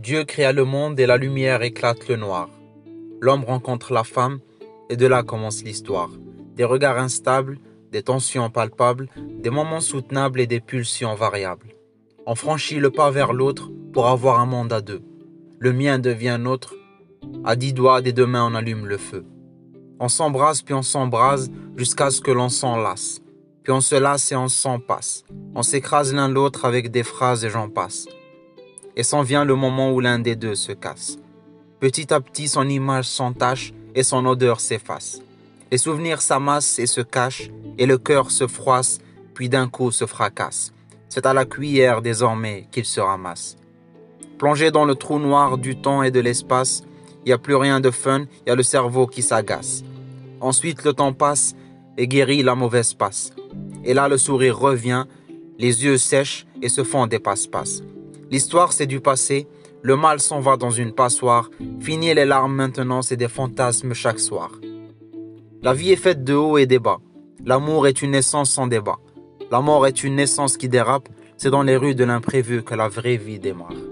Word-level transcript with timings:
Dieu 0.00 0.22
créa 0.22 0.52
le 0.52 0.64
monde 0.64 1.00
et 1.00 1.06
la 1.06 1.16
lumière 1.16 1.60
éclate 1.62 2.06
le 2.08 2.14
noir. 2.14 2.48
L'homme 3.20 3.42
rencontre 3.42 3.92
la 3.92 4.04
femme 4.04 4.38
et 4.88 4.96
de 4.96 5.08
là 5.08 5.24
commence 5.24 5.64
l'histoire. 5.64 6.10
Des 6.54 6.62
regards 6.62 6.98
instables, 6.98 7.58
des 7.90 8.04
tensions 8.04 8.48
palpables, 8.48 9.08
des 9.16 9.50
moments 9.50 9.80
soutenables 9.80 10.38
et 10.38 10.46
des 10.46 10.60
pulsions 10.60 11.16
variables. 11.16 11.74
On 12.26 12.36
franchit 12.36 12.78
le 12.78 12.90
pas 12.90 13.10
vers 13.10 13.32
l'autre 13.32 13.70
pour 13.92 14.06
avoir 14.06 14.38
un 14.38 14.46
monde 14.46 14.72
à 14.72 14.80
deux. 14.80 15.02
Le 15.58 15.72
mien 15.72 15.98
devient 15.98 16.38
nôtre. 16.38 16.76
À 17.44 17.56
dix 17.56 17.72
doigts 17.72 18.00
des 18.00 18.12
deux 18.12 18.26
mains 18.26 18.48
on 18.48 18.54
allume 18.54 18.86
le 18.86 18.98
feu. 18.98 19.26
On 19.98 20.08
s'embrasse 20.08 20.62
puis 20.62 20.74
on 20.74 20.82
s'embrase 20.82 21.50
jusqu'à 21.76 22.12
ce 22.12 22.20
que 22.20 22.30
l'on 22.30 22.50
s'en 22.50 22.76
lasse. 22.76 23.20
Puis 23.64 23.72
on 23.72 23.80
se 23.80 23.96
lasse 23.96 24.30
et 24.30 24.36
on 24.36 24.46
s'en 24.46 24.78
passe. 24.78 25.24
On 25.56 25.62
s'écrase 25.62 26.14
l'un 26.14 26.28
l'autre 26.28 26.66
avec 26.66 26.92
des 26.92 27.02
phrases 27.02 27.44
et 27.44 27.50
j'en 27.50 27.68
passe. 27.68 28.06
Et 28.98 29.02
s'en 29.02 29.22
vient 29.22 29.46
le 29.46 29.54
moment 29.54 29.92
où 29.92 30.00
l'un 30.00 30.18
des 30.18 30.36
deux 30.36 30.54
se 30.54 30.72
casse. 30.72 31.18
Petit 31.80 32.12
à 32.12 32.20
petit 32.20 32.48
son 32.48 32.68
image 32.68 33.06
s'entache 33.06 33.72
et 33.94 34.02
son 34.02 34.26
odeur 34.26 34.60
s'efface. 34.60 35.22
Les 35.70 35.78
souvenirs 35.78 36.20
s'amassent 36.20 36.78
et 36.78 36.86
se 36.86 37.00
cachent, 37.00 37.50
et 37.78 37.86
le 37.86 37.96
cœur 37.96 38.30
se 38.30 38.46
froisse, 38.46 38.98
puis 39.34 39.48
d'un 39.48 39.68
coup 39.68 39.92
se 39.92 40.04
fracasse. 40.04 40.72
C'est 41.08 41.24
à 41.24 41.32
la 41.32 41.44
cuillère 41.44 42.02
désormais 42.02 42.66
qu'il 42.72 42.84
se 42.84 43.00
ramasse. 43.00 43.56
Plongé 44.38 44.70
dans 44.70 44.84
le 44.84 44.94
trou 44.94 45.18
noir 45.18 45.58
du 45.58 45.80
temps 45.80 46.02
et 46.02 46.10
de 46.10 46.20
l'espace, 46.20 46.82
il 47.24 47.28
n'y 47.28 47.32
a 47.32 47.38
plus 47.38 47.56
rien 47.56 47.80
de 47.80 47.90
fun, 47.90 48.26
il 48.44 48.48
y 48.48 48.52
a 48.52 48.56
le 48.56 48.62
cerveau 48.62 49.06
qui 49.06 49.22
s'agace. 49.22 49.84
Ensuite 50.40 50.84
le 50.84 50.92
temps 50.92 51.12
passe 51.12 51.54
et 51.96 52.08
guérit 52.08 52.42
la 52.42 52.54
mauvaise 52.54 52.94
passe. 52.94 53.32
Et 53.84 53.94
là 53.94 54.08
le 54.08 54.18
sourire 54.18 54.58
revient, 54.58 55.04
les 55.58 55.84
yeux 55.84 55.98
sèchent 55.98 56.46
et 56.62 56.68
se 56.68 56.84
font 56.84 57.06
des 57.06 57.18
passe-passe. 57.18 57.82
L'histoire 58.30 58.72
c'est 58.72 58.86
du 58.86 59.00
passé, 59.00 59.46
le 59.82 59.96
mal 59.96 60.20
s'en 60.20 60.40
va 60.40 60.56
dans 60.56 60.70
une 60.70 60.92
passoire, 60.92 61.50
fini 61.80 62.12
les 62.14 62.24
larmes 62.24 62.54
maintenant 62.54 63.02
c'est 63.02 63.16
des 63.16 63.28
fantasmes 63.28 63.94
chaque 63.94 64.20
soir. 64.20 64.52
La 65.62 65.74
vie 65.74 65.92
est 65.92 65.96
faite 65.96 66.24
de 66.24 66.34
hauts 66.34 66.58
et 66.58 66.66
des 66.66 66.78
bas. 66.78 66.98
L'amour 67.44 67.86
est 67.86 68.02
une 68.02 68.12
naissance 68.12 68.50
sans 68.50 68.66
débat. 68.66 68.98
La 69.50 69.60
mort 69.60 69.86
est 69.86 70.04
une 70.04 70.16
naissance 70.16 70.56
qui 70.56 70.68
dérape. 70.68 71.08
C'est 71.36 71.50
dans 71.50 71.62
les 71.62 71.76
rues 71.76 71.94
de 71.94 72.04
l'imprévu 72.04 72.62
que 72.62 72.74
la 72.74 72.88
vraie 72.88 73.16
vie 73.16 73.38
démarre. 73.38 73.87